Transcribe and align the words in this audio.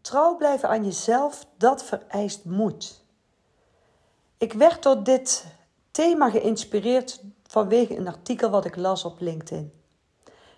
Trouw 0.00 0.36
blijven 0.36 0.68
aan 0.68 0.84
jezelf, 0.84 1.46
dat 1.56 1.84
vereist 1.84 2.44
moed. 2.44 3.04
Ik 4.38 4.52
werd 4.52 4.82
door 4.82 5.02
dit 5.02 5.46
thema 5.90 6.30
geïnspireerd 6.30 7.22
vanwege 7.42 7.96
een 7.96 8.08
artikel 8.08 8.50
wat 8.50 8.64
ik 8.64 8.76
las 8.76 9.04
op 9.04 9.20
LinkedIn. 9.20 9.72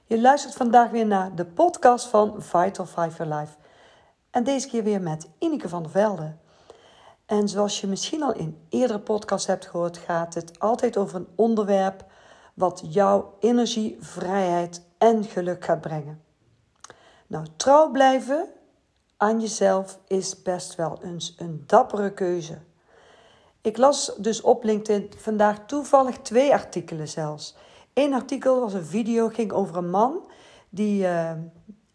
Je 0.04 0.20
luistert 0.20 0.54
vandaag 0.54 0.90
weer 0.90 1.06
naar 1.06 1.34
de 1.34 1.44
podcast 1.44 2.06
van 2.06 2.42
Vital 2.42 2.86
Five 2.86 3.24
Your 3.24 3.34
Life. 3.34 3.56
En 4.30 4.44
deze 4.44 4.68
keer 4.68 4.82
weer 4.82 5.00
met 5.00 5.28
Ineke 5.38 5.68
van 5.68 5.82
der 5.82 5.90
Velde. 5.90 6.36
En 7.26 7.48
zoals 7.48 7.80
je 7.80 7.86
misschien 7.86 8.22
al 8.22 8.32
in 8.32 8.66
eerdere 8.68 8.98
podcasts 8.98 9.46
hebt 9.46 9.66
gehoord, 9.66 9.98
gaat 9.98 10.34
het 10.34 10.58
altijd 10.58 10.96
over 10.96 11.16
een 11.16 11.28
onderwerp 11.34 12.04
wat 12.56 12.82
jouw 12.88 13.34
energie, 13.40 13.96
vrijheid 14.00 14.82
en 14.98 15.24
geluk 15.24 15.64
gaat 15.64 15.80
brengen. 15.80 16.22
Nou, 17.26 17.46
trouw 17.56 17.90
blijven 17.90 18.46
aan 19.16 19.40
jezelf 19.40 19.98
is 20.06 20.42
best 20.42 20.74
wel 20.74 20.98
eens 21.02 21.34
een 21.38 21.64
dappere 21.66 22.12
keuze. 22.12 22.58
Ik 23.60 23.76
las 23.76 24.14
dus 24.18 24.40
op 24.40 24.64
LinkedIn 24.64 25.10
vandaag 25.16 25.66
toevallig 25.66 26.18
twee 26.18 26.52
artikelen 26.52 27.08
zelfs. 27.08 27.56
Eén 27.94 28.14
artikel 28.14 28.60
was 28.60 28.72
een 28.72 28.84
video, 28.84 29.28
ging 29.28 29.52
over 29.52 29.76
een 29.76 29.90
man 29.90 30.30
die 30.68 31.02
uh, 31.02 31.30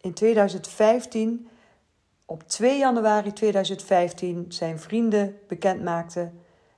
in 0.00 0.14
2015, 0.14 1.48
op 2.26 2.48
2 2.48 2.78
januari 2.78 3.32
2015, 3.32 4.44
zijn 4.48 4.78
vrienden 4.78 5.38
bekend 5.48 5.82
maakte: 5.82 6.30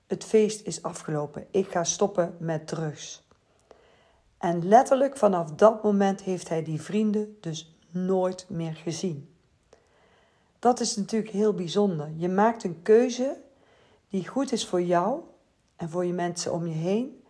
Het 0.06 0.25
feest 0.25 0.67
is 0.67 0.83
afgelopen, 0.83 1.47
ik 1.51 1.70
ga 1.70 1.84
stoppen 1.84 2.36
met 2.39 2.67
drugs. 2.67 3.23
En 4.45 4.69
letterlijk 4.69 5.17
vanaf 5.17 5.50
dat 5.50 5.83
moment 5.83 6.23
heeft 6.23 6.48
hij 6.48 6.62
die 6.62 6.83
vrienden 6.83 7.37
dus 7.41 7.77
nooit 7.91 8.47
meer 8.48 8.75
gezien. 8.75 9.34
Dat 10.59 10.81
is 10.81 10.97
natuurlijk 10.97 11.33
heel 11.33 11.55
bijzonder. 11.55 12.11
Je 12.17 12.28
maakt 12.28 12.64
een 12.64 12.83
keuze 12.83 13.36
die 14.09 14.28
goed 14.28 14.53
is 14.53 14.67
voor 14.67 14.83
jou 14.83 15.20
en 15.77 15.91
voor 15.91 16.05
je 16.05 16.12
mensen 16.12 16.53
om 16.53 16.67
je 16.67 16.75
heen. 16.75 17.23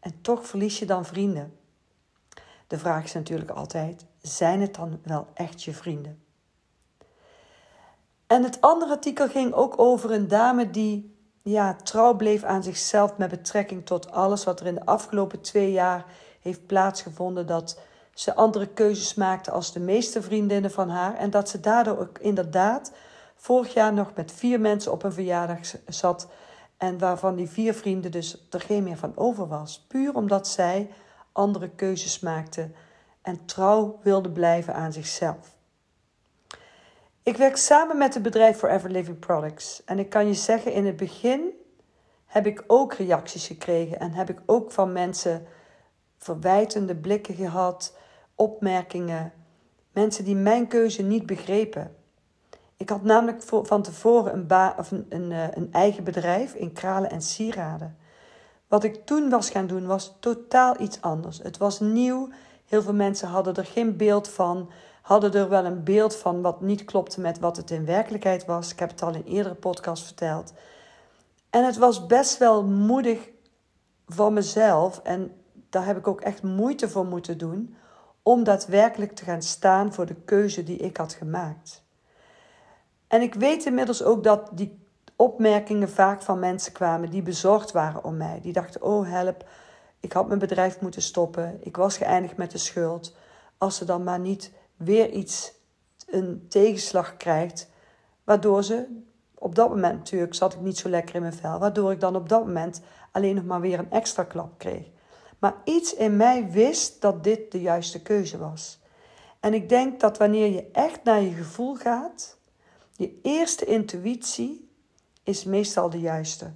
En 0.00 0.20
toch 0.20 0.46
verlies 0.46 0.78
je 0.78 0.86
dan 0.86 1.04
vrienden. 1.04 1.56
De 2.66 2.78
vraag 2.78 3.04
is 3.04 3.12
natuurlijk 3.12 3.50
altijd: 3.50 4.04
zijn 4.20 4.60
het 4.60 4.74
dan 4.74 5.00
wel 5.02 5.26
echt 5.34 5.62
je 5.62 5.72
vrienden? 5.72 6.22
En 8.26 8.42
het 8.42 8.60
andere 8.60 8.92
artikel 8.92 9.28
ging 9.28 9.52
ook 9.52 9.78
over 9.78 10.10
een 10.10 10.28
dame 10.28 10.70
die 10.70 11.16
ja, 11.42 11.74
trouw 11.74 12.14
bleef 12.14 12.42
aan 12.42 12.62
zichzelf 12.62 13.16
met 13.16 13.30
betrekking 13.30 13.86
tot 13.86 14.10
alles 14.10 14.44
wat 14.44 14.60
er 14.60 14.66
in 14.66 14.74
de 14.74 14.86
afgelopen 14.86 15.40
twee 15.40 15.72
jaar 15.72 16.04
heeft 16.42 16.66
plaatsgevonden 16.66 17.46
dat 17.46 17.80
ze 18.14 18.34
andere 18.34 18.66
keuzes 18.66 19.14
maakte 19.14 19.50
als 19.50 19.72
de 19.72 19.80
meeste 19.80 20.22
vriendinnen 20.22 20.70
van 20.70 20.88
haar. 20.88 21.14
En 21.14 21.30
dat 21.30 21.48
ze 21.48 21.60
daardoor 21.60 21.98
ook 21.98 22.18
inderdaad 22.18 22.92
vorig 23.36 23.74
jaar 23.74 23.92
nog 23.92 24.14
met 24.14 24.32
vier 24.32 24.60
mensen 24.60 24.92
op 24.92 25.02
een 25.02 25.12
verjaardag 25.12 25.58
zat. 25.86 26.28
En 26.76 26.98
waarvan 26.98 27.36
die 27.36 27.48
vier 27.48 27.74
vrienden 27.74 28.10
dus 28.10 28.46
er 28.50 28.60
geen 28.60 28.82
meer 28.82 28.96
van 28.96 29.12
over 29.14 29.48
was. 29.48 29.84
Puur 29.88 30.14
omdat 30.14 30.48
zij 30.48 30.90
andere 31.32 31.68
keuzes 31.68 32.20
maakte 32.20 32.70
en 33.22 33.44
trouw 33.44 33.98
wilde 34.02 34.30
blijven 34.30 34.74
aan 34.74 34.92
zichzelf. 34.92 35.56
Ik 37.22 37.36
werk 37.36 37.56
samen 37.56 37.98
met 37.98 38.14
het 38.14 38.22
bedrijf 38.22 38.56
Forever 38.56 38.90
Living 38.90 39.18
Products. 39.18 39.82
En 39.84 39.98
ik 39.98 40.10
kan 40.10 40.26
je 40.26 40.34
zeggen, 40.34 40.72
in 40.72 40.86
het 40.86 40.96
begin 40.96 41.50
heb 42.26 42.46
ik 42.46 42.64
ook 42.66 42.94
reacties 42.94 43.46
gekregen. 43.46 44.00
En 44.00 44.12
heb 44.12 44.30
ik 44.30 44.38
ook 44.46 44.72
van 44.72 44.92
mensen 44.92 45.46
verwijtende 46.22 46.96
blikken 46.96 47.34
gehad, 47.34 47.96
opmerkingen, 48.34 49.32
mensen 49.92 50.24
die 50.24 50.36
mijn 50.36 50.66
keuze 50.68 51.02
niet 51.02 51.26
begrepen. 51.26 51.94
Ik 52.76 52.88
had 52.88 53.02
namelijk 53.02 53.42
van 53.62 53.82
tevoren 53.82 54.32
een, 54.32 54.46
ba 54.46 54.74
of 54.78 54.90
een, 54.90 55.32
eh, 55.32 55.48
een 55.50 55.72
eigen 55.72 56.04
bedrijf 56.04 56.54
in 56.54 56.72
kralen 56.72 57.10
en 57.10 57.22
sieraden. 57.22 57.96
Wat 58.68 58.84
ik 58.84 59.06
toen 59.06 59.30
was 59.30 59.50
gaan 59.50 59.66
doen 59.66 59.86
was 59.86 60.16
totaal 60.20 60.80
iets 60.80 61.00
anders. 61.00 61.38
Het 61.38 61.56
was 61.56 61.80
nieuw. 61.80 62.28
Heel 62.66 62.82
veel 62.82 62.94
mensen 62.94 63.28
hadden 63.28 63.54
er 63.54 63.66
geen 63.66 63.96
beeld 63.96 64.28
van, 64.28 64.70
hadden 65.02 65.32
er 65.32 65.48
wel 65.48 65.64
een 65.64 65.84
beeld 65.84 66.16
van 66.16 66.42
wat 66.42 66.60
niet 66.60 66.84
klopte 66.84 67.20
met 67.20 67.38
wat 67.38 67.56
het 67.56 67.70
in 67.70 67.84
werkelijkheid 67.84 68.44
was. 68.44 68.72
Ik 68.72 68.78
heb 68.78 68.90
het 68.90 69.02
al 69.02 69.14
in 69.14 69.24
eerdere 69.24 69.54
podcasts 69.54 70.06
verteld. 70.06 70.52
En 71.50 71.64
het 71.64 71.76
was 71.76 72.06
best 72.06 72.38
wel 72.38 72.64
moedig 72.64 73.30
van 74.06 74.32
mezelf 74.32 75.00
en 75.02 75.41
daar 75.72 75.86
heb 75.86 75.96
ik 75.96 76.06
ook 76.06 76.20
echt 76.20 76.42
moeite 76.42 76.88
voor 76.88 77.06
moeten 77.06 77.38
doen 77.38 77.76
om 78.22 78.44
daadwerkelijk 78.44 79.12
te 79.12 79.24
gaan 79.24 79.42
staan 79.42 79.92
voor 79.92 80.06
de 80.06 80.14
keuze 80.14 80.64
die 80.64 80.76
ik 80.76 80.96
had 80.96 81.12
gemaakt. 81.12 81.82
En 83.08 83.22
ik 83.22 83.34
weet 83.34 83.64
inmiddels 83.64 84.02
ook 84.02 84.24
dat 84.24 84.50
die 84.52 84.80
opmerkingen 85.16 85.90
vaak 85.90 86.22
van 86.22 86.38
mensen 86.38 86.72
kwamen 86.72 87.10
die 87.10 87.22
bezorgd 87.22 87.72
waren 87.72 88.04
om 88.04 88.16
mij. 88.16 88.40
Die 88.42 88.52
dachten: 88.52 88.82
oh 88.82 89.10
help, 89.10 89.48
ik 90.00 90.12
had 90.12 90.26
mijn 90.26 90.38
bedrijf 90.38 90.80
moeten 90.80 91.02
stoppen, 91.02 91.58
ik 91.60 91.76
was 91.76 91.96
geëindigd 91.96 92.36
met 92.36 92.50
de 92.50 92.58
schuld. 92.58 93.16
Als 93.58 93.76
ze 93.76 93.84
dan 93.84 94.04
maar 94.04 94.20
niet 94.20 94.52
weer 94.76 95.10
iets, 95.10 95.52
een 96.06 96.46
tegenslag 96.48 97.16
krijgt, 97.16 97.70
waardoor 98.24 98.64
ze 98.64 99.00
op 99.34 99.54
dat 99.54 99.68
moment 99.68 99.98
natuurlijk 99.98 100.34
zat 100.34 100.54
ik 100.54 100.60
niet 100.60 100.78
zo 100.78 100.88
lekker 100.88 101.14
in 101.14 101.20
mijn 101.20 101.34
vel, 101.34 101.58
waardoor 101.58 101.92
ik 101.92 102.00
dan 102.00 102.16
op 102.16 102.28
dat 102.28 102.46
moment 102.46 102.82
alleen 103.12 103.34
nog 103.34 103.44
maar 103.44 103.60
weer 103.60 103.78
een 103.78 103.90
extra 103.90 104.24
klap 104.24 104.58
kreeg. 104.58 104.91
Maar 105.42 105.54
iets 105.64 105.94
in 105.94 106.16
mij 106.16 106.50
wist 106.50 107.00
dat 107.00 107.24
dit 107.24 107.52
de 107.52 107.60
juiste 107.60 108.02
keuze 108.02 108.38
was. 108.38 108.78
En 109.40 109.54
ik 109.54 109.68
denk 109.68 110.00
dat 110.00 110.18
wanneer 110.18 110.52
je 110.52 110.70
echt 110.72 111.04
naar 111.04 111.22
je 111.22 111.30
gevoel 111.30 111.74
gaat, 111.74 112.36
je 112.96 113.18
eerste 113.22 113.64
intuïtie 113.64 114.68
is 115.22 115.44
meestal 115.44 115.90
de 115.90 116.00
juiste. 116.00 116.50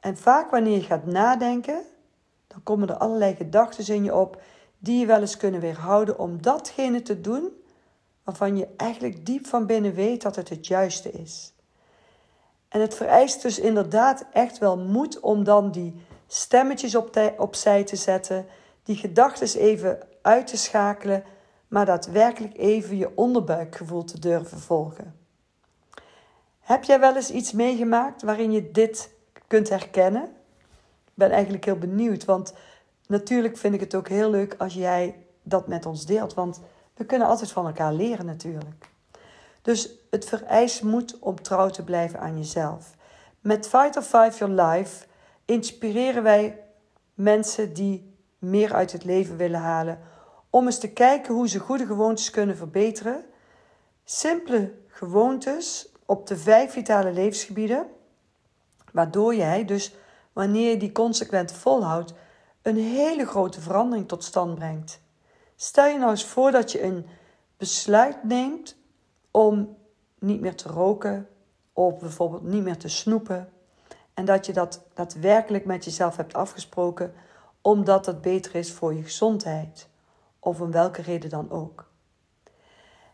En 0.00 0.16
vaak 0.16 0.50
wanneer 0.50 0.76
je 0.76 0.82
gaat 0.82 1.06
nadenken, 1.06 1.82
dan 2.46 2.62
komen 2.62 2.88
er 2.88 2.96
allerlei 2.96 3.34
gedachten 3.34 3.94
in 3.94 4.04
je 4.04 4.14
op 4.14 4.42
die 4.78 4.98
je 4.98 5.06
wel 5.06 5.20
eens 5.20 5.36
kunnen 5.36 5.60
weerhouden 5.60 6.18
om 6.18 6.42
datgene 6.42 7.02
te 7.02 7.20
doen 7.20 7.50
waarvan 8.24 8.56
je 8.56 8.68
eigenlijk 8.76 9.26
diep 9.26 9.46
van 9.46 9.66
binnen 9.66 9.94
weet 9.94 10.22
dat 10.22 10.36
het 10.36 10.48
het 10.48 10.66
juiste 10.66 11.10
is. 11.10 11.52
En 12.68 12.80
het 12.80 12.94
vereist 12.94 13.42
dus 13.42 13.58
inderdaad 13.58 14.26
echt 14.32 14.58
wel 14.58 14.78
moed 14.78 15.20
om 15.20 15.44
dan 15.44 15.70
die 15.70 15.94
stemmetjes 16.26 16.94
op 16.94 17.34
opzij 17.36 17.84
te 17.84 17.96
zetten, 17.96 18.46
die 18.82 18.96
gedachten 18.96 19.60
even 19.60 19.98
uit 20.22 20.46
te 20.46 20.56
schakelen, 20.56 21.24
maar 21.68 21.86
daadwerkelijk 21.86 22.56
even 22.56 22.96
je 22.96 23.16
onderbuikgevoel 23.16 24.04
te 24.04 24.18
durven 24.18 24.58
volgen. 24.58 25.14
Heb 26.60 26.84
jij 26.84 27.00
wel 27.00 27.16
eens 27.16 27.30
iets 27.30 27.52
meegemaakt 27.52 28.22
waarin 28.22 28.52
je 28.52 28.70
dit 28.70 29.10
kunt 29.46 29.68
herkennen? 29.68 30.22
Ik 31.04 31.12
ben 31.14 31.30
eigenlijk 31.30 31.64
heel 31.64 31.78
benieuwd, 31.78 32.24
want 32.24 32.54
natuurlijk 33.06 33.56
vind 33.56 33.74
ik 33.74 33.80
het 33.80 33.94
ook 33.94 34.08
heel 34.08 34.30
leuk 34.30 34.54
als 34.58 34.74
jij 34.74 35.16
dat 35.42 35.66
met 35.66 35.86
ons 35.86 36.06
deelt, 36.06 36.34
want 36.34 36.60
we 36.94 37.04
kunnen 37.04 37.28
altijd 37.28 37.52
van 37.52 37.66
elkaar 37.66 37.92
leren 37.92 38.26
natuurlijk. 38.26 38.88
Dus 39.62 39.90
het 40.10 40.24
vereist 40.24 40.82
moed 40.82 41.18
om 41.18 41.42
trouw 41.42 41.68
te 41.68 41.84
blijven 41.84 42.20
aan 42.20 42.36
jezelf. 42.36 42.94
Met 43.40 43.68
Fight 43.68 43.96
or 43.96 44.02
Five 44.02 44.38
Your 44.38 44.62
Life 44.62 45.05
inspireren 45.46 46.22
wij 46.22 46.64
mensen 47.14 47.72
die 47.72 48.14
meer 48.38 48.74
uit 48.74 48.92
het 48.92 49.04
leven 49.04 49.36
willen 49.36 49.60
halen. 49.60 49.98
Om 50.50 50.66
eens 50.66 50.78
te 50.78 50.92
kijken 50.92 51.34
hoe 51.34 51.48
ze 51.48 51.58
goede 51.58 51.86
gewoontes 51.86 52.30
kunnen 52.30 52.56
verbeteren. 52.56 53.24
Simpele 54.04 54.74
gewoontes 54.88 55.88
op 56.06 56.26
de 56.26 56.36
vijf 56.36 56.72
vitale 56.72 57.12
levensgebieden. 57.12 57.86
Waardoor 58.92 59.34
jij 59.34 59.64
dus, 59.64 59.94
wanneer 60.32 60.70
je 60.70 60.76
die 60.76 60.92
consequent 60.92 61.52
volhoudt, 61.52 62.14
een 62.62 62.76
hele 62.76 63.26
grote 63.26 63.60
verandering 63.60 64.08
tot 64.08 64.24
stand 64.24 64.54
brengt. 64.54 65.00
Stel 65.56 65.86
je 65.86 65.98
nou 65.98 66.10
eens 66.10 66.24
voor 66.24 66.50
dat 66.50 66.72
je 66.72 66.82
een 66.82 67.06
besluit 67.56 68.24
neemt 68.24 68.76
om 69.30 69.76
niet 70.18 70.40
meer 70.40 70.54
te 70.54 70.68
roken 70.68 71.28
of 71.72 71.98
bijvoorbeeld 71.98 72.42
niet 72.42 72.62
meer 72.62 72.76
te 72.76 72.88
snoepen 72.88 73.52
en 74.16 74.24
dat 74.24 74.46
je 74.46 74.52
dat 74.52 74.82
daadwerkelijk 74.94 75.64
met 75.64 75.84
jezelf 75.84 76.16
hebt 76.16 76.34
afgesproken, 76.34 77.14
omdat 77.60 78.06
het 78.06 78.20
beter 78.20 78.54
is 78.54 78.72
voor 78.72 78.94
je 78.94 79.02
gezondheid. 79.02 79.88
of 80.38 80.60
om 80.60 80.70
welke 80.70 81.02
reden 81.02 81.30
dan 81.30 81.50
ook. 81.50 81.90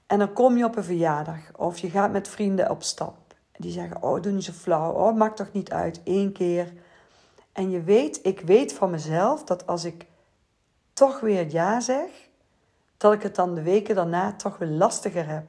En 0.06 0.18
dan 0.18 0.32
kom 0.32 0.56
je 0.56 0.64
op 0.64 0.76
een 0.76 0.84
verjaardag 0.84 1.56
of 1.56 1.78
je 1.78 1.90
gaat 1.90 2.12
met 2.12 2.28
vrienden 2.28 2.70
op 2.70 2.82
stap. 2.82 3.16
Die 3.56 3.72
zeggen: 3.72 4.02
Oh, 4.02 4.22
doe 4.22 4.32
niet 4.32 4.44
zo 4.44 4.52
flauw. 4.52 4.92
Oh, 4.92 5.16
maakt 5.16 5.36
toch 5.36 5.52
niet 5.52 5.72
uit. 5.72 6.00
Eén 6.04 6.32
keer. 6.32 6.72
En 7.52 7.70
je 7.70 7.82
weet, 7.82 8.20
ik 8.26 8.40
weet 8.40 8.72
van 8.72 8.90
mezelf 8.90 9.44
dat 9.44 9.66
als 9.66 9.84
ik 9.84 10.06
toch 10.92 11.20
weer 11.20 11.50
ja 11.50 11.80
zeg, 11.80 12.28
dat 12.96 13.12
ik 13.12 13.22
het 13.22 13.34
dan 13.34 13.54
de 13.54 13.62
weken 13.62 13.94
daarna 13.94 14.32
toch 14.32 14.58
weer 14.58 14.68
lastiger 14.68 15.28
heb. 15.28 15.44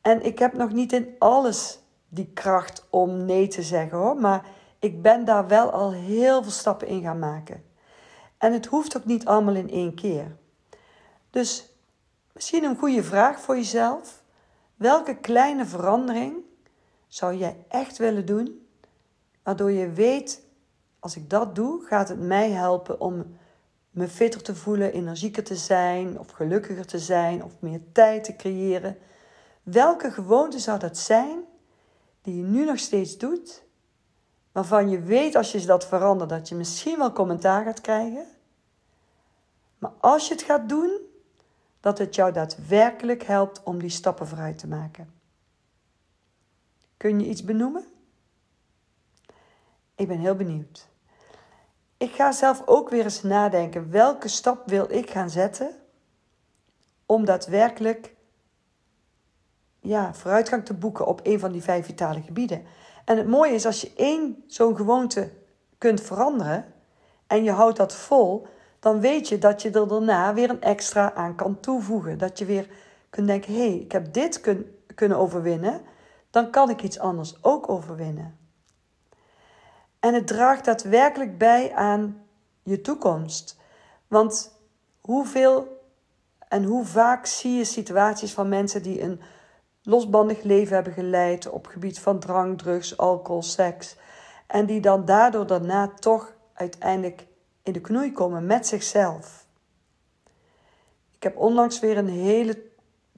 En 0.00 0.24
ik 0.24 0.38
heb 0.38 0.52
nog 0.52 0.72
niet 0.72 0.92
in 0.92 1.14
alles 1.18 1.81
die 2.14 2.30
kracht 2.34 2.86
om 2.90 3.24
nee 3.24 3.48
te 3.48 3.62
zeggen 3.62 3.98
hoor, 3.98 4.16
maar 4.16 4.46
ik 4.78 5.02
ben 5.02 5.24
daar 5.24 5.48
wel 5.48 5.70
al 5.70 5.92
heel 5.92 6.42
veel 6.42 6.52
stappen 6.52 6.86
in 6.88 7.02
gaan 7.02 7.18
maken. 7.18 7.64
En 8.38 8.52
het 8.52 8.66
hoeft 8.66 8.96
ook 8.96 9.04
niet 9.04 9.26
allemaal 9.26 9.54
in 9.54 9.70
één 9.70 9.94
keer. 9.94 10.36
Dus 11.30 11.74
misschien 12.32 12.64
een 12.64 12.78
goede 12.78 13.02
vraag 13.02 13.40
voor 13.40 13.56
jezelf. 13.56 14.22
Welke 14.74 15.16
kleine 15.16 15.66
verandering 15.66 16.36
zou 17.08 17.34
jij 17.34 17.56
echt 17.68 17.98
willen 17.98 18.26
doen, 18.26 18.66
waardoor 19.42 19.70
je 19.70 19.90
weet, 19.90 20.44
als 20.98 21.16
ik 21.16 21.30
dat 21.30 21.54
doe, 21.54 21.84
gaat 21.84 22.08
het 22.08 22.20
mij 22.20 22.50
helpen 22.50 23.00
om 23.00 23.36
me 23.90 24.08
fitter 24.08 24.42
te 24.42 24.54
voelen, 24.54 24.92
energieker 24.92 25.44
te 25.44 25.56
zijn 25.56 26.18
of 26.18 26.30
gelukkiger 26.30 26.86
te 26.86 26.98
zijn 26.98 27.44
of 27.44 27.52
meer 27.58 27.80
tijd 27.92 28.24
te 28.24 28.36
creëren. 28.36 28.98
Welke 29.62 30.10
gewoonte 30.10 30.58
zou 30.58 30.78
dat 30.78 30.98
zijn 30.98 31.50
die 32.22 32.36
je 32.36 32.42
nu 32.42 32.64
nog 32.64 32.78
steeds 32.78 33.18
doet, 33.18 33.62
waarvan 34.52 34.90
je 34.90 35.00
weet 35.00 35.34
als 35.34 35.52
je 35.52 35.66
dat 35.66 35.86
verandert 35.86 36.30
dat 36.30 36.48
je 36.48 36.54
misschien 36.54 36.98
wel 36.98 37.12
commentaar 37.12 37.64
gaat 37.64 37.80
krijgen, 37.80 38.26
maar 39.78 39.92
als 40.00 40.28
je 40.28 40.34
het 40.34 40.42
gaat 40.42 40.68
doen, 40.68 41.00
dat 41.80 41.98
het 41.98 42.14
jou 42.14 42.32
daadwerkelijk 42.32 43.22
helpt 43.22 43.62
om 43.62 43.78
die 43.78 43.90
stappen 43.90 44.26
vooruit 44.26 44.58
te 44.58 44.66
maken. 44.66 45.12
Kun 46.96 47.20
je 47.20 47.28
iets 47.28 47.44
benoemen? 47.44 47.84
Ik 49.94 50.08
ben 50.08 50.18
heel 50.18 50.34
benieuwd. 50.34 50.88
Ik 51.96 52.14
ga 52.14 52.32
zelf 52.32 52.62
ook 52.66 52.88
weer 52.88 53.04
eens 53.04 53.22
nadenken 53.22 53.90
welke 53.90 54.28
stap 54.28 54.68
wil 54.68 54.90
ik 54.90 55.10
gaan 55.10 55.30
zetten 55.30 55.74
om 57.06 57.24
daadwerkelijk 57.24 58.14
ja, 59.82 60.14
vooruitgang 60.14 60.64
te 60.64 60.74
boeken 60.74 61.06
op 61.06 61.20
een 61.22 61.40
van 61.40 61.52
die 61.52 61.62
vijf 61.62 61.86
vitale 61.86 62.22
gebieden. 62.22 62.62
En 63.04 63.16
het 63.16 63.26
mooie 63.26 63.54
is 63.54 63.66
als 63.66 63.80
je 63.80 63.92
één 63.96 64.44
zo'n 64.46 64.76
gewoonte 64.76 65.30
kunt 65.78 66.00
veranderen 66.00 66.64
en 67.26 67.44
je 67.44 67.50
houdt 67.50 67.76
dat 67.76 67.94
vol, 67.94 68.46
dan 68.80 69.00
weet 69.00 69.28
je 69.28 69.38
dat 69.38 69.62
je 69.62 69.70
er 69.70 69.88
daarna 69.88 70.34
weer 70.34 70.50
een 70.50 70.60
extra 70.60 71.14
aan 71.14 71.34
kan 71.34 71.60
toevoegen. 71.60 72.18
Dat 72.18 72.38
je 72.38 72.44
weer 72.44 72.68
kunt 73.10 73.26
denken: 73.26 73.54
hé, 73.54 73.68
hey, 73.68 73.76
ik 73.76 73.92
heb 73.92 74.12
dit 74.12 74.40
kun, 74.40 74.76
kunnen 74.94 75.18
overwinnen, 75.18 75.80
dan 76.30 76.50
kan 76.50 76.70
ik 76.70 76.82
iets 76.82 76.98
anders 76.98 77.36
ook 77.40 77.68
overwinnen. 77.68 78.38
En 80.00 80.14
het 80.14 80.26
draagt 80.26 80.64
daadwerkelijk 80.64 81.38
bij 81.38 81.72
aan 81.74 82.22
je 82.62 82.80
toekomst. 82.80 83.58
Want 84.08 84.58
hoeveel 85.00 85.80
en 86.48 86.64
hoe 86.64 86.84
vaak 86.84 87.26
zie 87.26 87.52
je 87.52 87.64
situaties 87.64 88.32
van 88.32 88.48
mensen 88.48 88.82
die 88.82 89.02
een 89.02 89.20
losbandig 89.82 90.42
leven 90.42 90.74
hebben 90.74 90.92
geleid 90.92 91.50
op 91.50 91.66
gebied 91.66 91.98
van 91.98 92.18
drank, 92.18 92.58
drugs, 92.58 92.96
alcohol, 92.96 93.42
seks. 93.42 93.96
En 94.46 94.66
die 94.66 94.80
dan 94.80 95.04
daardoor 95.04 95.46
daarna 95.46 95.88
toch 95.88 96.32
uiteindelijk 96.54 97.26
in 97.62 97.72
de 97.72 97.80
knoei 97.80 98.12
komen 98.12 98.46
met 98.46 98.66
zichzelf. 98.66 99.46
Ik 101.14 101.22
heb 101.22 101.36
onlangs 101.36 101.80
weer 101.80 101.98
een 101.98 102.08
hele, 102.08 102.62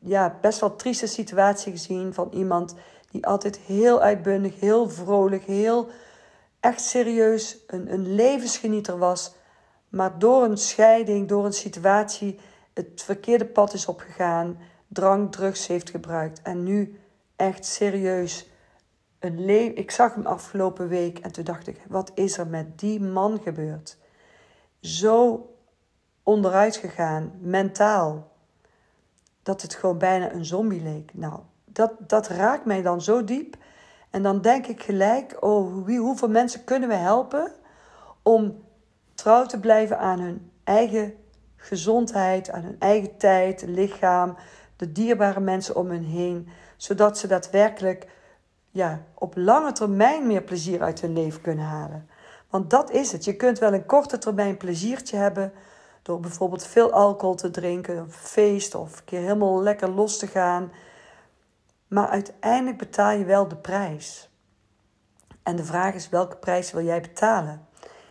ja, 0.01 0.39
best 0.41 0.61
wel 0.61 0.77
trieste 0.77 1.07
situatie 1.07 1.73
gezien 1.73 2.15
van 2.15 2.29
iemand 2.33 2.75
die 3.11 3.27
altijd 3.27 3.59
heel 3.59 4.01
uitbundig, 4.01 4.61
heel 4.61 4.91
vrolijk, 4.91 5.45
heel 5.45 5.89
echt 6.61 6.81
serieus 6.81 7.59
een, 7.67 7.93
een 7.93 8.15
levensgenieter 8.15 8.99
was, 8.99 9.35
maar 9.89 10.19
door 10.19 10.45
een 10.45 10.59
scheiding, 10.59 11.29
door 11.29 11.45
een 11.45 11.53
situatie 11.53 12.39
het 12.73 13.03
verkeerde 13.05 13.47
pad 13.47 13.73
is 13.73 13.87
opgegaan, 13.87 14.59
drank, 14.95 15.33
drugs 15.33 15.67
heeft 15.67 15.91
gebruikt 15.91 16.43
en 16.43 16.63
nu 16.63 17.01
echt 17.37 17.65
serieus 17.65 18.49
een 19.19 19.45
leven. 19.45 19.77
Ik 19.77 19.91
zag 19.91 20.15
hem 20.15 20.27
afgelopen 20.27 20.89
week 20.89 21.19
en 21.19 21.33
toen 21.33 21.45
dacht 21.45 21.67
ik: 21.67 21.81
wat 21.89 22.11
is 22.15 22.39
er 22.39 22.47
met 22.47 22.79
die 22.79 23.01
man 23.01 23.41
gebeurd? 23.43 23.97
Zo 24.81 25.49
onderuit 26.23 26.77
gegaan, 26.77 27.33
mentaal, 27.41 28.33
dat 29.43 29.63
het 29.63 29.75
gewoon 29.75 29.99
bijna 29.99 30.33
een 30.33 30.45
zombie 30.45 30.83
leek. 30.83 31.15
Nou, 31.15 31.41
dat, 31.65 31.93
dat 31.99 32.29
raakt 32.29 32.65
mij 32.65 32.83
dan 32.83 33.03
zo 33.03 33.25
diep. 33.25 33.57
En 34.11 34.23
dan 34.23 34.41
denk 34.41 34.67
ik 34.67 34.83
gelijk: 34.83 35.37
oh, 35.41 35.87
hoeveel 35.87 36.29
mensen 36.29 36.65
kunnen 36.65 36.89
we 36.89 36.95
helpen 36.95 37.53
om 38.23 38.63
trouw 39.15 39.47
te 39.47 39.61
blijven 39.61 39.99
aan 39.99 40.21
hun 40.21 40.51
eigen 40.65 41.15
gezondheid, 41.57 42.51
aan 42.51 42.63
hun 42.63 42.77
eigen 42.79 43.17
tijd, 43.17 43.63
lichaam, 43.67 44.37
de 44.85 44.93
dierbare 44.93 45.41
mensen 45.41 45.77
om 45.77 45.91
hen 45.91 46.03
heen, 46.03 46.49
zodat 46.77 47.19
ze 47.19 47.27
daadwerkelijk 47.27 48.07
ja, 48.71 49.01
op 49.15 49.37
lange 49.37 49.73
termijn 49.73 50.27
meer 50.27 50.43
plezier 50.43 50.83
uit 50.83 51.01
hun 51.01 51.13
leven 51.13 51.41
kunnen 51.41 51.65
halen. 51.65 52.09
Want 52.51 52.71
dat 52.71 52.91
is 52.91 53.13
het. 53.13 53.25
Je 53.25 53.37
kunt 53.37 53.59
wel 53.59 53.75
een 53.75 53.87
korte 53.87 54.19
termijn 54.19 54.57
pleziertje 54.57 55.17
hebben 55.17 55.53
door 56.03 56.21
bijvoorbeeld 56.21 56.67
veel 56.67 56.93
alcohol 56.93 57.35
te 57.35 57.51
drinken, 57.51 57.97
een 57.97 58.11
feest 58.11 58.75
of 58.75 58.99
een 58.99 59.05
keer 59.05 59.21
helemaal 59.21 59.63
lekker 59.63 59.91
los 59.91 60.19
te 60.19 60.27
gaan. 60.27 60.73
Maar 61.89 62.09
uiteindelijk 62.09 62.79
betaal 62.79 63.11
je 63.11 63.25
wel 63.25 63.49
de 63.49 63.57
prijs. 63.57 64.31
En 65.43 65.57
de 65.57 65.65
vraag 65.65 65.95
is 65.95 66.09
welke 66.09 66.37
prijs 66.37 66.73
wil 66.73 66.85
jij 66.85 67.01
betalen? 67.01 67.67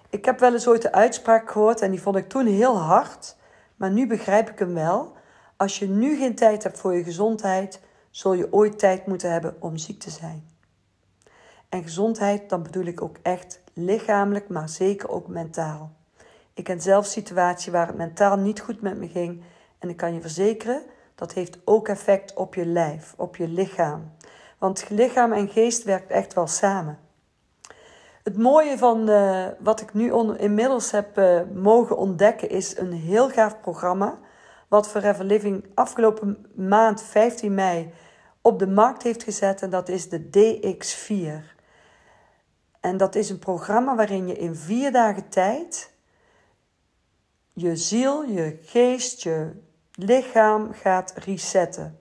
Ik 0.10 0.26
heb 0.26 0.40
wel 0.40 0.54
eens 0.54 0.68
ooit 0.68 0.82
de 0.82 0.92
uitspraak 0.92 1.52
gehoord 1.52 1.82
en 1.82 1.92
die 1.92 2.02
vond 2.02 2.16
ik 2.16 2.30
toen 2.30 2.46
heel 2.46 2.78
hard, 2.78 3.36
maar 3.76 3.92
nu 3.92 4.08
begrijp 4.08 4.50
ik 4.50 4.60
hem 4.60 4.74
wel. 4.74 5.22
Als 5.58 5.80
je 5.80 5.88
nu 5.88 6.18
geen 6.18 6.36
tijd 6.36 6.64
hebt 6.64 6.80
voor 6.80 6.94
je 6.94 7.04
gezondheid, 7.04 7.80
zul 8.10 8.34
je 8.34 8.54
ooit 8.54 8.80
tijd 8.80 9.08
moeten 9.08 9.32
hebben 9.32 9.56
om 9.60 9.78
ziek 9.78 10.00
te 10.00 10.10
zijn. 10.10 10.48
En 11.70 11.84
gezondheid, 11.84 12.50
dan 12.50 12.64
bedoel 12.64 12.86
ik 12.86 13.02
ook 13.02 13.18
echt 13.22 13.62
lichamelijk, 13.74 14.50
maar 14.50 14.70
zeker 14.70 15.10
ook 15.10 15.28
mentaal. 15.28 15.92
Ik 16.54 16.64
ken 16.64 16.82
zelf 16.82 17.06
situaties 17.06 17.72
waar 17.72 17.88
het 17.88 17.98
mentaal 17.98 18.38
niet 18.38 18.60
goed 18.60 18.82
met 18.82 18.98
me 18.98 19.08
ging. 19.08 19.44
En 19.80 19.90
ik 19.90 19.98
kan 19.98 20.14
je 20.14 20.22
verzekeren, 20.22 20.82
dat 21.16 21.34
heeft 21.34 21.58
ook 21.66 21.88
effect 21.88 22.34
op 22.34 22.56
je 22.56 22.66
lijf, 22.66 23.14
op 23.18 23.36
je 23.36 23.48
lichaam. 23.48 24.12
Want 24.58 24.90
lichaam 24.90 25.32
en 25.34 25.48
geest 25.48 25.84
werkt 25.84 26.12
echt 26.12 26.34
wel 26.34 26.48
samen. 26.48 27.00
Het 28.24 28.38
mooie 28.38 28.78
van 28.78 29.10
uh, 29.10 29.46
wat 29.60 29.82
ik 29.82 29.94
nu 29.94 30.14
inmiddels 30.38 30.92
heb 30.92 31.18
uh, 31.18 31.42
mogen 31.54 31.98
ontdekken 31.98 32.50
is 32.50 32.78
een 32.78 32.94
heel 32.94 33.30
gaaf 33.30 33.62
programma 33.62 34.18
wat 34.74 34.88
Forever 34.88 35.26
Living 35.26 35.66
afgelopen 35.74 36.46
maand 36.56 37.02
15 37.02 37.54
mei 37.54 37.94
op 38.42 38.60
de 38.60 38.68
markt 38.68 39.04
heeft 39.04 39.24
gezet. 39.24 39.62
En 39.62 39.70
dat 39.70 39.90
is 39.90 40.10
de 40.10 40.22
DX4. 40.22 41.58
En 42.80 42.98
dat 42.98 43.16
is 43.16 43.30
een 43.30 43.40
programma 43.40 43.96
waarin 43.96 44.28
je 44.28 44.38
in 44.38 44.56
vier 44.56 44.92
dagen 44.92 45.30
tijd 45.30 45.94
je 47.54 47.76
ziel, 47.76 48.24
je 48.24 48.60
geest, 48.62 49.22
je 49.22 49.52
lichaam 49.92 50.74
gaat 50.74 51.14
resetten. 51.16 52.00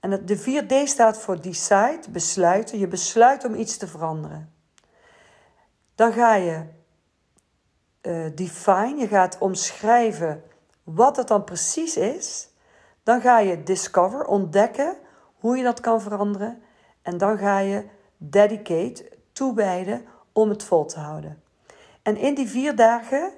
En 0.00 0.26
de 0.26 0.38
4D 0.38 0.88
staat 0.88 1.18
voor 1.18 1.40
decide, 1.40 2.02
besluiten. 2.10 2.78
Je 2.78 2.88
besluit 2.88 3.44
om 3.44 3.54
iets 3.54 3.76
te 3.76 3.86
veranderen. 3.86 4.52
Dan 5.94 6.12
ga 6.12 6.34
je 6.34 6.64
uh, 8.02 8.26
define, 8.34 8.96
je 8.96 9.08
gaat 9.08 9.38
omschrijven 9.38 10.42
wat 10.86 11.16
het 11.16 11.28
dan 11.28 11.44
precies 11.44 11.96
is. 11.96 12.48
Dan 13.02 13.20
ga 13.20 13.38
je 13.38 13.62
discover, 13.62 14.24
ontdekken 14.24 14.96
hoe 15.34 15.56
je 15.56 15.62
dat 15.62 15.80
kan 15.80 16.00
veranderen. 16.00 16.62
En 17.02 17.18
dan 17.18 17.38
ga 17.38 17.58
je 17.58 17.84
dedicate, 18.16 19.12
toewijden 19.32 20.04
om 20.32 20.48
het 20.48 20.62
vol 20.62 20.84
te 20.84 20.98
houden. 20.98 21.42
En 22.02 22.16
in 22.16 22.34
die 22.34 22.48
vier 22.48 22.76
dagen 22.76 23.32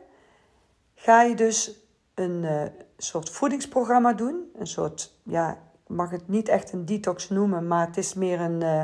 ga 0.94 1.22
je 1.22 1.34
dus 1.34 1.86
een 2.14 2.42
uh, 2.42 2.62
soort 2.96 3.30
voedingsprogramma 3.30 4.12
doen. 4.12 4.50
Een 4.58 4.66
soort, 4.66 5.12
ja, 5.22 5.50
ik 5.52 5.96
mag 5.96 6.10
het 6.10 6.28
niet 6.28 6.48
echt 6.48 6.72
een 6.72 6.84
detox 6.84 7.28
noemen, 7.28 7.66
maar 7.66 7.86
het 7.86 7.96
is 7.96 8.14
meer 8.14 8.40
een, 8.40 8.60
uh, 8.60 8.82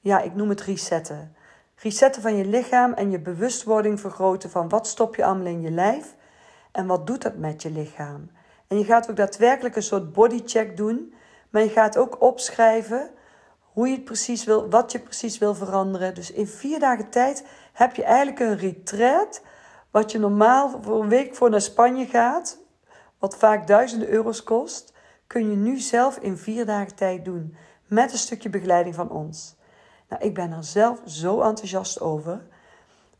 ja, 0.00 0.20
ik 0.20 0.34
noem 0.34 0.48
het 0.48 0.60
resetten. 0.60 1.36
Resetten 1.76 2.22
van 2.22 2.36
je 2.36 2.44
lichaam 2.44 2.92
en 2.92 3.10
je 3.10 3.18
bewustwording 3.18 4.00
vergroten 4.00 4.50
van 4.50 4.68
wat 4.68 4.86
stop 4.86 5.16
je 5.16 5.24
allemaal 5.24 5.46
in 5.46 5.60
je 5.60 5.70
lijf 5.70 6.14
en 6.72 6.86
wat 6.86 7.06
doet 7.06 7.22
dat 7.22 7.36
met 7.36 7.62
je 7.62 7.70
lichaam. 7.70 8.30
En 8.68 8.78
je 8.78 8.84
gaat 8.84 9.10
ook 9.10 9.16
daadwerkelijk 9.16 9.76
een 9.76 9.82
soort 9.82 10.12
bodycheck 10.12 10.76
doen, 10.76 11.14
maar 11.50 11.62
je 11.62 11.68
gaat 11.68 11.96
ook 11.96 12.22
opschrijven 12.22 13.10
hoe 13.60 13.88
je 13.88 13.94
het 13.94 14.04
precies 14.04 14.44
wil, 14.44 14.70
wat 14.70 14.92
je 14.92 14.98
precies 14.98 15.38
wil 15.38 15.54
veranderen. 15.54 16.14
Dus 16.14 16.32
in 16.32 16.46
vier 16.46 16.80
dagen 16.80 17.10
tijd 17.10 17.46
heb 17.72 17.94
je 17.94 18.04
eigenlijk 18.04 18.40
een 18.40 18.56
retreat, 18.56 19.42
wat 19.90 20.12
je 20.12 20.18
normaal 20.18 20.80
voor 20.82 21.02
een 21.02 21.08
week 21.08 21.34
voor 21.34 21.50
naar 21.50 21.60
Spanje 21.60 22.06
gaat, 22.06 22.58
wat 23.18 23.36
vaak 23.36 23.66
duizenden 23.66 24.08
euro's 24.08 24.42
kost, 24.42 24.92
kun 25.26 25.50
je 25.50 25.56
nu 25.56 25.78
zelf 25.78 26.16
in 26.18 26.36
vier 26.36 26.66
dagen 26.66 26.94
tijd 26.94 27.24
doen. 27.24 27.56
Met 27.86 28.12
een 28.12 28.18
stukje 28.18 28.48
begeleiding 28.48 28.94
van 28.94 29.10
ons. 29.10 29.56
Nou, 30.08 30.22
ik 30.22 30.34
ben 30.34 30.52
er 30.52 30.64
zelf 30.64 31.00
zo 31.04 31.40
enthousiast 31.40 32.00
over. 32.00 32.42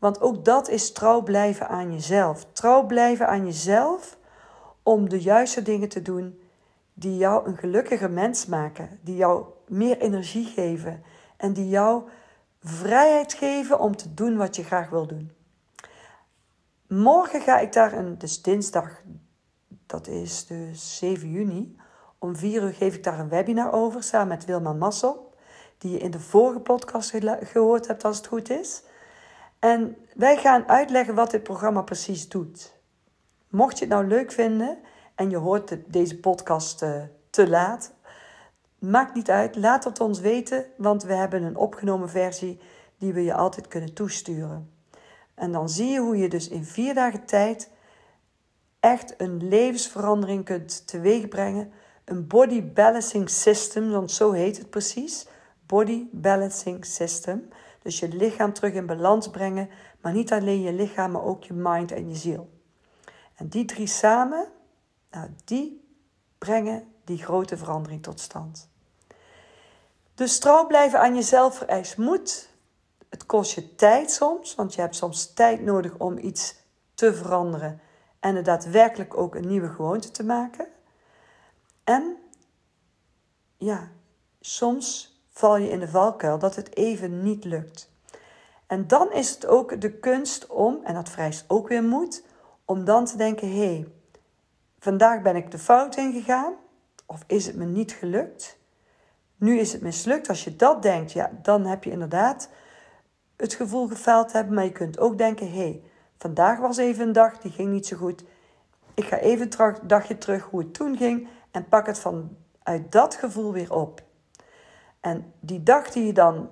Want 0.03 0.21
ook 0.21 0.45
dat 0.45 0.69
is 0.69 0.91
trouw 0.91 1.21
blijven 1.21 1.67
aan 1.67 1.93
jezelf. 1.93 2.45
Trouw 2.51 2.85
blijven 2.85 3.27
aan 3.27 3.45
jezelf 3.45 4.17
om 4.81 5.09
de 5.09 5.21
juiste 5.21 5.61
dingen 5.61 5.89
te 5.89 6.01
doen 6.01 6.39
die 6.93 7.17
jou 7.17 7.47
een 7.47 7.57
gelukkiger 7.57 8.11
mens 8.11 8.45
maken, 8.45 8.99
die 9.01 9.15
jou 9.15 9.45
meer 9.67 9.97
energie 9.97 10.45
geven 10.45 11.03
en 11.37 11.53
die 11.53 11.69
jou 11.69 12.03
vrijheid 12.59 13.33
geven 13.33 13.79
om 13.79 13.95
te 13.95 14.13
doen 14.13 14.37
wat 14.37 14.55
je 14.55 14.63
graag 14.63 14.89
wil 14.89 15.07
doen. 15.07 15.31
Morgen 16.87 17.41
ga 17.41 17.59
ik 17.59 17.73
daar, 17.73 17.93
een, 17.93 18.17
dus 18.17 18.41
dinsdag, 18.41 19.01
dat 19.85 20.07
is 20.07 20.45
dus 20.45 20.97
7 20.97 21.31
juni, 21.31 21.77
om 22.17 22.35
4 22.35 22.63
uur 22.63 22.73
geef 22.73 22.95
ik 22.95 23.03
daar 23.03 23.19
een 23.19 23.29
webinar 23.29 23.73
over 23.73 24.03
samen 24.03 24.27
met 24.27 24.45
Wilma 24.45 24.73
Massel, 24.73 25.33
die 25.77 25.91
je 25.91 25.99
in 25.99 26.11
de 26.11 26.19
vorige 26.19 26.59
podcast 26.59 27.13
gehoord 27.41 27.87
hebt 27.87 28.05
als 28.05 28.17
het 28.17 28.27
goed 28.27 28.49
is. 28.49 28.83
En 29.63 29.97
wij 30.13 30.37
gaan 30.37 30.67
uitleggen 30.67 31.15
wat 31.15 31.31
dit 31.31 31.43
programma 31.43 31.81
precies 31.81 32.29
doet. 32.29 32.73
Mocht 33.49 33.77
je 33.77 33.85
het 33.85 33.93
nou 33.93 34.07
leuk 34.07 34.31
vinden 34.31 34.77
en 35.15 35.29
je 35.29 35.37
hoort 35.37 35.77
deze 35.87 36.19
podcast 36.19 36.81
uh, 36.81 37.01
te 37.29 37.49
laat, 37.49 37.93
maakt 38.79 39.15
niet 39.15 39.29
uit, 39.29 39.55
laat 39.55 39.83
het 39.83 39.99
ons 39.99 40.19
weten, 40.19 40.65
want 40.77 41.03
we 41.03 41.13
hebben 41.13 41.43
een 41.43 41.55
opgenomen 41.55 42.09
versie 42.09 42.59
die 42.97 43.13
we 43.13 43.23
je 43.23 43.33
altijd 43.33 43.67
kunnen 43.67 43.93
toesturen. 43.93 44.71
En 45.33 45.51
dan 45.51 45.69
zie 45.69 45.89
je 45.89 45.99
hoe 45.99 46.17
je 46.17 46.29
dus 46.29 46.47
in 46.47 46.65
vier 46.65 46.93
dagen 46.93 47.25
tijd 47.25 47.69
echt 48.79 49.13
een 49.17 49.47
levensverandering 49.47 50.45
kunt 50.45 50.87
teweegbrengen. 50.87 51.71
Een 52.05 52.27
body 52.27 52.63
balancing 52.63 53.29
system, 53.29 53.91
want 53.91 54.11
zo 54.11 54.31
heet 54.31 54.57
het 54.57 54.69
precies. 54.69 55.27
Body 55.65 56.05
balancing 56.11 56.85
system. 56.85 57.49
Dus 57.83 57.99
je 57.99 58.07
lichaam 58.07 58.53
terug 58.53 58.73
in 58.73 58.85
balans 58.85 59.29
brengen, 59.29 59.69
maar 60.01 60.13
niet 60.13 60.31
alleen 60.31 60.61
je 60.61 60.73
lichaam, 60.73 61.11
maar 61.11 61.23
ook 61.23 61.43
je 61.43 61.53
mind 61.53 61.91
en 61.91 62.09
je 62.09 62.15
ziel. 62.15 62.49
En 63.35 63.47
die 63.47 63.65
drie 63.65 63.87
samen, 63.87 64.47
nou, 65.11 65.29
die 65.45 65.87
brengen 66.37 66.87
die 67.03 67.23
grote 67.23 67.57
verandering 67.57 68.03
tot 68.03 68.19
stand. 68.19 68.69
Dus 70.15 70.39
trouw 70.39 70.67
blijven 70.67 70.99
aan 70.99 71.15
jezelf 71.15 71.57
vereist 71.57 71.97
moed. 71.97 72.49
Het 73.09 73.25
kost 73.25 73.51
je 73.51 73.75
tijd 73.75 74.11
soms, 74.11 74.55
want 74.55 74.73
je 74.73 74.81
hebt 74.81 74.95
soms 74.95 75.33
tijd 75.33 75.61
nodig 75.61 75.97
om 75.97 76.17
iets 76.17 76.55
te 76.93 77.13
veranderen 77.13 77.81
en 78.19 78.35
er 78.35 78.43
daadwerkelijk 78.43 79.17
ook 79.17 79.35
een 79.35 79.47
nieuwe 79.47 79.69
gewoonte 79.69 80.11
te 80.11 80.23
maken. 80.23 80.67
En 81.83 82.17
ja, 83.57 83.91
soms 84.39 85.12
val 85.33 85.57
je 85.57 85.69
in 85.69 85.79
de 85.79 85.87
valkuil 85.87 86.39
dat 86.39 86.55
het 86.55 86.75
even 86.75 87.23
niet 87.23 87.43
lukt. 87.45 87.91
En 88.67 88.87
dan 88.87 89.11
is 89.11 89.29
het 89.29 89.45
ook 89.45 89.81
de 89.81 89.91
kunst 89.91 90.47
om, 90.47 90.79
en 90.83 90.93
dat 90.93 91.09
vereist 91.09 91.45
ook 91.47 91.67
weer 91.67 91.83
moed, 91.83 92.23
om 92.65 92.85
dan 92.85 93.05
te 93.05 93.17
denken: 93.17 93.47
hé, 93.47 93.65
hey, 93.65 93.87
vandaag 94.79 95.21
ben 95.21 95.35
ik 95.35 95.51
de 95.51 95.59
fout 95.59 95.95
ingegaan, 95.95 96.53
of 97.05 97.23
is 97.27 97.45
het 97.45 97.55
me 97.55 97.65
niet 97.65 97.91
gelukt? 97.91 98.57
Nu 99.37 99.59
is 99.59 99.73
het 99.73 99.81
mislukt. 99.81 100.29
Als 100.29 100.43
je 100.43 100.55
dat 100.55 100.81
denkt, 100.81 101.11
ja, 101.11 101.31
dan 101.41 101.65
heb 101.65 101.83
je 101.83 101.91
inderdaad 101.91 102.49
het 103.35 103.53
gevoel 103.53 103.87
gefaald 103.87 104.31
hebben. 104.31 104.53
Maar 104.53 104.63
je 104.63 104.71
kunt 104.71 104.99
ook 104.99 105.17
denken: 105.17 105.51
hé, 105.51 105.57
hey, 105.57 105.81
vandaag 106.17 106.59
was 106.59 106.77
even 106.77 107.07
een 107.07 107.13
dag 107.13 107.39
die 107.39 107.51
ging 107.51 107.71
niet 107.71 107.87
zo 107.87 107.97
goed. 107.97 108.23
Ik 108.93 109.05
ga 109.05 109.17
even 109.17 109.49
een 109.57 109.75
dagje 109.83 110.17
terug 110.17 110.43
hoe 110.43 110.59
het 110.59 110.73
toen 110.73 110.97
ging 110.97 111.27
en 111.51 111.67
pak 111.67 111.85
het 111.85 111.99
van 111.99 112.37
uit 112.63 112.91
dat 112.91 113.15
gevoel 113.15 113.51
weer 113.51 113.73
op. 113.73 114.01
En 115.03 115.33
die 115.39 115.63
dag 115.63 115.89
die 115.89 116.05
je 116.05 116.13
dan 116.13 116.49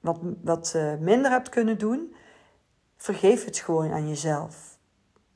wat, 0.00 0.18
wat 0.42 0.72
uh, 0.76 0.94
minder 0.94 1.30
hebt 1.30 1.48
kunnen 1.48 1.78
doen, 1.78 2.14
vergeef 2.96 3.44
het 3.44 3.58
gewoon 3.58 3.92
aan 3.92 4.08
jezelf. 4.08 4.78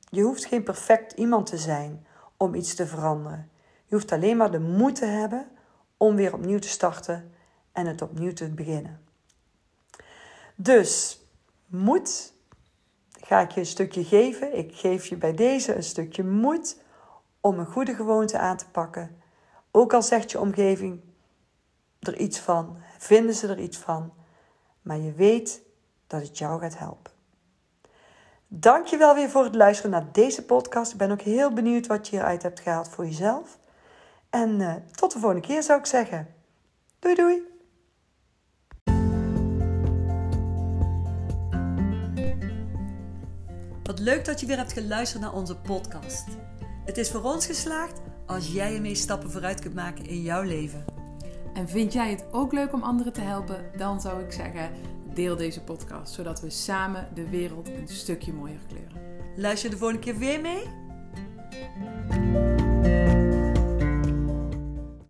Je 0.09 0.21
hoeft 0.21 0.45
geen 0.45 0.63
perfect 0.63 1.11
iemand 1.11 1.45
te 1.45 1.57
zijn 1.57 2.05
om 2.37 2.55
iets 2.55 2.75
te 2.75 2.87
veranderen. 2.87 3.49
Je 3.85 3.95
hoeft 3.95 4.11
alleen 4.11 4.37
maar 4.37 4.51
de 4.51 4.59
moed 4.59 4.95
te 4.95 5.05
hebben 5.05 5.47
om 5.97 6.15
weer 6.15 6.33
opnieuw 6.33 6.59
te 6.59 6.67
starten 6.67 7.31
en 7.71 7.85
het 7.85 8.01
opnieuw 8.01 8.33
te 8.33 8.49
beginnen. 8.49 9.01
Dus 10.55 11.21
moed 11.65 12.33
ga 13.21 13.41
ik 13.41 13.51
je 13.51 13.59
een 13.59 13.65
stukje 13.65 14.03
geven. 14.03 14.57
Ik 14.57 14.75
geef 14.75 15.05
je 15.05 15.15
bij 15.15 15.33
deze 15.33 15.75
een 15.75 15.83
stukje 15.83 16.23
moed 16.23 16.81
om 17.39 17.59
een 17.59 17.65
goede 17.65 17.95
gewoonte 17.95 18.37
aan 18.37 18.57
te 18.57 18.69
pakken. 18.69 19.21
Ook 19.71 19.93
al 19.93 20.01
zegt 20.01 20.31
je 20.31 20.39
omgeving 20.39 21.01
er 22.07 22.17
iets 22.17 22.39
van, 22.39 22.77
vinden 22.97 23.35
ze 23.35 23.47
er 23.47 23.59
iets 23.59 23.77
van, 23.77 24.13
maar 24.81 24.97
je 24.97 25.13
weet 25.13 25.61
dat 26.07 26.21
het 26.21 26.37
jou 26.37 26.59
gaat 26.59 26.77
helpen. 26.77 27.11
Dankjewel 28.47 29.15
weer 29.15 29.29
voor 29.29 29.43
het 29.43 29.55
luisteren 29.55 29.91
naar 29.91 30.11
deze 30.11 30.45
podcast. 30.45 30.91
Ik 30.91 30.97
ben 30.97 31.11
ook 31.11 31.21
heel 31.21 31.53
benieuwd 31.53 31.87
wat 31.87 32.07
je 32.07 32.15
hieruit 32.15 32.43
hebt 32.43 32.59
gehaald 32.59 32.89
voor 32.89 33.05
jezelf. 33.05 33.57
En 34.29 34.59
uh, 34.59 34.73
tot 34.91 35.13
de 35.13 35.19
volgende 35.19 35.47
keer 35.47 35.63
zou 35.63 35.79
ik 35.79 35.85
zeggen. 35.85 36.27
Doei 36.99 37.15
doei! 37.15 37.41
Wat 43.83 43.99
leuk 43.99 44.25
dat 44.25 44.39
je 44.39 44.45
weer 44.45 44.57
hebt 44.57 44.73
geluisterd 44.73 45.21
naar 45.21 45.33
onze 45.33 45.57
podcast. 45.57 46.27
Het 46.85 46.97
is 46.97 47.11
voor 47.11 47.23
ons 47.23 47.45
geslaagd 47.45 48.01
als 48.25 48.47
jij 48.47 48.75
ermee 48.75 48.95
stappen 48.95 49.31
vooruit 49.31 49.61
kunt 49.61 49.75
maken 49.75 50.05
in 50.05 50.21
jouw 50.21 50.41
leven. 50.41 50.94
En 51.55 51.69
vind 51.69 51.93
jij 51.93 52.09
het 52.09 52.25
ook 52.31 52.53
leuk 52.53 52.73
om 52.73 52.83
anderen 52.83 53.13
te 53.13 53.21
helpen? 53.21 53.65
Dan 53.77 54.01
zou 54.01 54.23
ik 54.23 54.31
zeggen, 54.31 54.69
deel 55.13 55.35
deze 55.35 55.61
podcast, 55.61 56.13
zodat 56.13 56.41
we 56.41 56.49
samen 56.49 57.07
de 57.13 57.29
wereld 57.29 57.67
een 57.67 57.87
stukje 57.87 58.33
mooier 58.33 58.59
kleuren. 58.67 59.01
Luister 59.35 59.69
de 59.69 59.77
volgende 59.77 60.01
keer 60.01 60.17
weer 60.17 60.41
mee? 60.41 60.63